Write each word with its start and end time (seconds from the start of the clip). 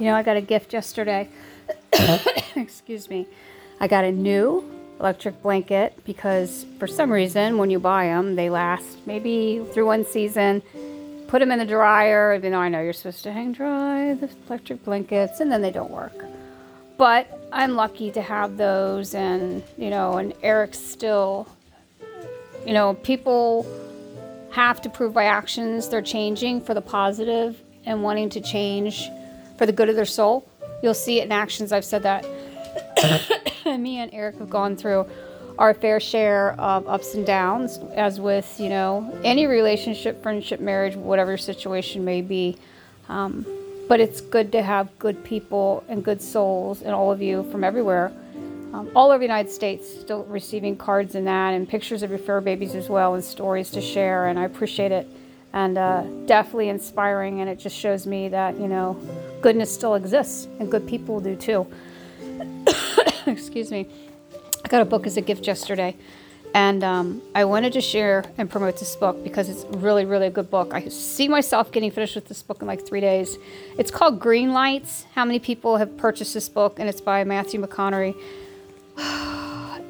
You 0.00 0.06
know, 0.06 0.14
I 0.14 0.22
got 0.22 0.38
a 0.38 0.40
gift 0.40 0.72
yesterday. 0.72 1.28
Excuse 2.56 3.10
me. 3.10 3.28
I 3.80 3.86
got 3.86 4.04
a 4.04 4.10
new 4.10 4.64
electric 4.98 5.42
blanket 5.42 5.92
because 6.06 6.64
for 6.78 6.86
some 6.86 7.12
reason, 7.12 7.58
when 7.58 7.68
you 7.68 7.78
buy 7.78 8.06
them, 8.06 8.34
they 8.34 8.48
last 8.48 8.96
maybe 9.04 9.62
through 9.74 9.84
one 9.84 10.06
season. 10.06 10.62
Put 11.28 11.40
them 11.40 11.52
in 11.52 11.58
the 11.58 11.66
dryer, 11.66 12.34
even 12.34 12.52
though 12.52 12.58
I 12.60 12.70
know 12.70 12.80
you're 12.80 12.94
supposed 12.94 13.22
to 13.24 13.32
hang 13.32 13.52
dry 13.52 14.14
the 14.14 14.30
electric 14.48 14.82
blankets, 14.84 15.38
and 15.40 15.52
then 15.52 15.60
they 15.60 15.70
don't 15.70 15.90
work. 15.90 16.24
But 16.96 17.48
I'm 17.52 17.76
lucky 17.76 18.10
to 18.12 18.22
have 18.22 18.56
those, 18.56 19.14
and 19.14 19.62
you 19.76 19.90
know, 19.90 20.16
and 20.16 20.32
Eric's 20.42 20.78
still, 20.78 21.46
you 22.66 22.72
know, 22.72 22.94
people 22.94 23.66
have 24.50 24.80
to 24.80 24.88
prove 24.88 25.12
by 25.12 25.24
actions 25.24 25.90
they're 25.90 26.00
changing 26.00 26.62
for 26.62 26.72
the 26.72 26.80
positive 26.80 27.60
and 27.84 28.02
wanting 28.02 28.30
to 28.30 28.40
change 28.40 29.10
for 29.60 29.66
the 29.66 29.72
good 29.72 29.90
of 29.90 29.94
their 29.94 30.06
soul. 30.06 30.48
You'll 30.82 30.94
see 30.94 31.20
it 31.20 31.24
in 31.24 31.32
actions. 31.32 31.70
I've 31.70 31.84
said 31.84 32.02
that. 32.04 32.24
Me 33.78 33.98
and 33.98 34.10
Eric 34.14 34.38
have 34.38 34.48
gone 34.48 34.74
through 34.74 35.06
our 35.58 35.74
fair 35.74 36.00
share 36.00 36.58
of 36.58 36.88
ups 36.88 37.12
and 37.12 37.26
downs, 37.26 37.78
as 37.92 38.18
with, 38.18 38.58
you 38.58 38.70
know, 38.70 39.20
any 39.22 39.44
relationship, 39.44 40.22
friendship, 40.22 40.60
marriage, 40.60 40.96
whatever 40.96 41.36
situation 41.36 42.06
may 42.06 42.22
be. 42.22 42.56
Um, 43.10 43.44
but 43.86 44.00
it's 44.00 44.22
good 44.22 44.50
to 44.52 44.62
have 44.62 44.98
good 44.98 45.22
people 45.24 45.84
and 45.90 46.02
good 46.02 46.22
souls 46.22 46.80
and 46.80 46.94
all 46.94 47.12
of 47.12 47.20
you 47.20 47.46
from 47.50 47.62
everywhere 47.62 48.10
um, 48.72 48.88
all 48.94 49.10
over 49.10 49.18
the 49.18 49.24
United 49.24 49.50
States, 49.50 49.88
still 50.00 50.24
receiving 50.24 50.76
cards 50.76 51.14
and 51.14 51.26
that, 51.26 51.54
and 51.54 51.68
pictures 51.68 52.02
of 52.02 52.10
your 52.10 52.18
fur 52.18 52.40
babies 52.40 52.74
as 52.74 52.88
well, 52.88 53.14
and 53.14 53.24
stories 53.24 53.70
to 53.70 53.80
share. 53.80 54.28
And 54.28 54.38
I 54.38 54.44
appreciate 54.44 54.92
it, 54.92 55.08
and 55.52 55.76
uh, 55.76 56.02
definitely 56.26 56.68
inspiring. 56.68 57.40
And 57.40 57.50
it 57.50 57.58
just 57.58 57.76
shows 57.76 58.06
me 58.06 58.28
that 58.28 58.58
you 58.60 58.68
know, 58.68 59.00
goodness 59.40 59.72
still 59.72 59.94
exists, 59.94 60.46
and 60.58 60.70
good 60.70 60.86
people 60.86 61.20
do 61.20 61.36
too. 61.36 61.66
Excuse 63.26 63.70
me. 63.70 63.86
I 64.64 64.68
got 64.68 64.82
a 64.82 64.84
book 64.84 65.06
as 65.06 65.16
a 65.16 65.20
gift 65.20 65.46
yesterday, 65.46 65.96
and 66.54 66.84
um, 66.84 67.22
I 67.34 67.44
wanted 67.44 67.72
to 67.74 67.80
share 67.80 68.24
and 68.38 68.50
promote 68.50 68.78
this 68.78 68.94
book 68.96 69.22
because 69.24 69.48
it's 69.48 69.64
really, 69.76 70.04
really 70.04 70.26
a 70.26 70.30
good 70.30 70.50
book. 70.50 70.74
I 70.74 70.88
see 70.88 71.28
myself 71.28 71.72
getting 71.72 71.90
finished 71.90 72.14
with 72.14 72.28
this 72.28 72.42
book 72.42 72.60
in 72.60 72.66
like 72.66 72.86
three 72.86 73.00
days. 73.00 73.38
It's 73.78 73.90
called 73.90 74.20
Green 74.20 74.52
Lights. 74.52 75.06
How 75.14 75.24
many 75.24 75.38
people 75.38 75.76
have 75.76 75.96
purchased 75.96 76.34
this 76.34 76.48
book? 76.48 76.78
And 76.78 76.88
it's 76.88 77.00
by 77.00 77.24
Matthew 77.24 77.60
McConaughey. 77.64 78.14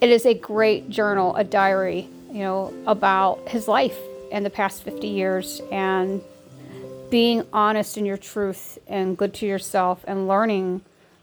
it 0.00 0.10
is 0.10 0.26
a 0.26 0.34
great 0.34 0.88
journal, 0.90 1.34
a 1.36 1.44
diary, 1.44 2.08
you 2.30 2.40
know, 2.40 2.72
about 2.86 3.48
his 3.48 3.66
life 3.66 3.98
in 4.30 4.42
the 4.42 4.50
past 4.50 4.82
50 4.82 5.06
years 5.06 5.60
and 5.72 6.20
being 7.10 7.44
honest 7.52 7.96
in 7.96 8.04
your 8.04 8.16
truth 8.16 8.78
and 8.86 9.16
good 9.16 9.32
to 9.34 9.46
yourself 9.46 10.04
and 10.06 10.28
learning 10.28 10.82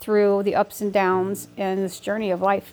through 0.00 0.42
the 0.42 0.54
ups 0.54 0.80
and 0.80 0.92
downs 0.92 1.48
in 1.56 1.76
this 1.76 1.98
journey 1.98 2.30
of 2.30 2.40
life. 2.40 2.72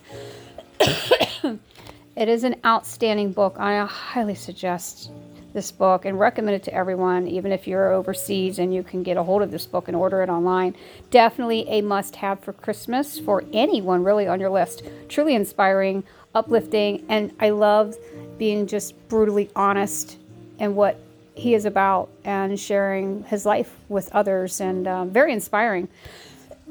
it 0.79 2.29
is 2.29 2.43
an 2.43 2.55
outstanding 2.65 3.31
book. 3.31 3.55
I 3.57 3.85
highly 3.85 4.35
suggest 4.35 5.09
this 5.53 5.71
book 5.71 6.05
and 6.05 6.19
recommend 6.19 6.55
it 6.55 6.63
to 6.63 6.73
everyone, 6.73 7.27
even 7.27 7.51
if 7.51 7.67
you're 7.67 7.91
overseas 7.91 8.59
and 8.59 8.73
you 8.73 8.83
can 8.83 9.03
get 9.03 9.17
a 9.17 9.23
hold 9.23 9.41
of 9.41 9.51
this 9.51 9.65
book 9.65 9.87
and 9.87 9.97
order 9.97 10.21
it 10.21 10.29
online. 10.29 10.75
Definitely 11.09 11.67
a 11.67 11.81
must 11.81 12.15
have 12.17 12.39
for 12.39 12.53
Christmas 12.53 13.19
for 13.19 13.43
anyone 13.51 14.03
really 14.03 14.27
on 14.27 14.39
your 14.39 14.49
list. 14.49 14.83
Truly 15.09 15.35
inspiring, 15.35 16.03
uplifting, 16.33 17.05
and 17.09 17.33
I 17.39 17.49
love 17.49 17.97
being 18.37 18.67
just 18.67 19.07
brutally 19.09 19.49
honest 19.55 20.17
in 20.59 20.75
what 20.75 20.99
he 21.35 21.55
is 21.55 21.65
about 21.65 22.09
and 22.23 22.59
sharing 22.59 23.23
his 23.23 23.45
life 23.45 23.75
with 23.89 24.09
others 24.13 24.59
and 24.61 24.87
um, 24.87 25.09
very 25.09 25.33
inspiring. 25.33 25.87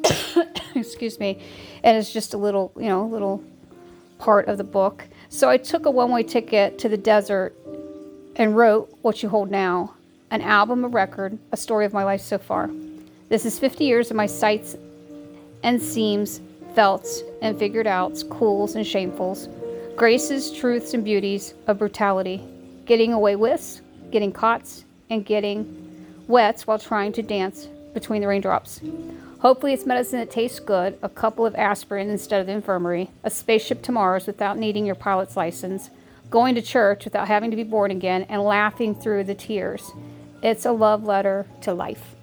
Excuse 0.75 1.19
me. 1.19 1.42
And 1.83 1.97
it's 1.97 2.12
just 2.12 2.34
a 2.34 2.39
little, 2.39 2.72
you 2.77 2.88
know, 2.88 3.06
little 3.06 3.42
part 4.19 4.48
of 4.48 4.58
the 4.58 4.64
book. 4.64 5.06
So 5.28 5.48
I 5.48 5.56
took 5.56 5.86
a 5.86 5.91
one 5.91 6.10
way 6.10 6.22
ticket 6.22 6.78
to 6.81 6.88
the 6.88 6.97
desert 6.97 7.54
and 8.37 8.56
wrote 8.56 8.93
What 9.03 9.22
You 9.22 9.28
Hold 9.28 9.50
Now, 9.50 9.94
an 10.31 10.43
album, 10.43 10.84
a 10.84 10.88
record, 10.88 11.38
a 11.53 11.56
story 11.56 11.87
of 11.87 11.93
my 11.93 12.04
life 12.04 12.20
so 12.20 12.38
far. 12.38 12.70
This 13.28 13.47
is 13.47 13.59
50 13.59 13.84
years 13.84 14.10
of 14.10 14.16
my 14.16 14.26
sights 14.26 14.76
and 15.62 15.81
seams, 15.81 16.41
felts 16.75 17.22
and 17.43 17.59
figured 17.59 17.87
outs, 17.87 18.22
cools 18.22 18.75
and 18.75 18.84
shamefuls, 18.84 19.49
graces, 19.97 20.50
truths, 20.50 20.94
and 20.94 21.04
beauties 21.04 21.54
of 21.66 21.78
brutality, 21.78 22.43
getting 22.87 23.12
away 23.12 23.37
with, 23.37 23.81
getting 24.10 24.32
caught, 24.32 24.84
and 25.09 25.25
getting 25.25 26.25
wets 26.28 26.66
while 26.66 26.78
trying 26.78 27.12
to 27.12 27.22
dance 27.22 27.66
between 27.94 28.22
the 28.22 28.28
raindrops. 28.28 28.81
Hopefully, 29.41 29.72
it's 29.72 29.87
medicine 29.87 30.19
that 30.19 30.31
tastes 30.31 30.60
good, 30.60 30.98
a 31.03 31.09
couple 31.09 31.47
of 31.47 31.54
aspirin 31.54 32.10
instead 32.10 32.41
of 32.41 32.47
the 32.47 32.53
infirmary, 32.53 33.10
a 33.25 33.31
spaceship 33.31 33.82
to 33.82 33.93
Mars 33.93 34.26
without 34.26 34.59
needing 34.59 34.87
your 34.87 34.94
pilot's 34.94 35.37
license, 35.37 35.91
going 36.28 36.54
to 36.54 36.62
church 36.62 37.04
without 37.04 37.26
having 37.26 37.50
to 37.50 37.56
be 37.56 37.65
born 37.65 37.91
again, 37.91 38.26
and 38.28 38.43
laughing 38.43 38.94
through 38.94 39.25
the 39.25 39.34
tears. 39.34 39.91
It's 40.43 40.66
a 40.66 40.72
love 40.72 41.04
letter 41.04 41.47
to 41.62 41.72
life. 41.72 42.15